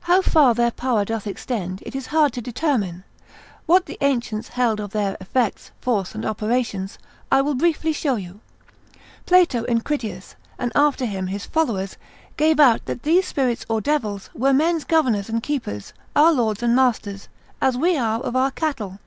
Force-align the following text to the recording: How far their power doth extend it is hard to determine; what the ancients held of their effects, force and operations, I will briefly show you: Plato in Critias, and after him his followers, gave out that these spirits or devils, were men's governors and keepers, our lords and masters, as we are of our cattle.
How 0.00 0.22
far 0.22 0.54
their 0.54 0.70
power 0.70 1.04
doth 1.04 1.26
extend 1.26 1.82
it 1.84 1.94
is 1.94 2.06
hard 2.06 2.32
to 2.32 2.40
determine; 2.40 3.04
what 3.66 3.84
the 3.84 3.98
ancients 4.00 4.48
held 4.56 4.80
of 4.80 4.92
their 4.92 5.18
effects, 5.20 5.72
force 5.78 6.14
and 6.14 6.24
operations, 6.24 6.98
I 7.30 7.42
will 7.42 7.52
briefly 7.54 7.92
show 7.92 8.16
you: 8.16 8.40
Plato 9.26 9.64
in 9.64 9.82
Critias, 9.82 10.36
and 10.58 10.72
after 10.74 11.04
him 11.04 11.26
his 11.26 11.44
followers, 11.44 11.98
gave 12.38 12.58
out 12.58 12.86
that 12.86 13.02
these 13.02 13.26
spirits 13.28 13.66
or 13.68 13.82
devils, 13.82 14.30
were 14.32 14.54
men's 14.54 14.84
governors 14.84 15.28
and 15.28 15.42
keepers, 15.42 15.92
our 16.16 16.32
lords 16.32 16.62
and 16.62 16.74
masters, 16.74 17.28
as 17.60 17.76
we 17.76 17.98
are 17.98 18.20
of 18.20 18.34
our 18.34 18.50
cattle. 18.52 19.00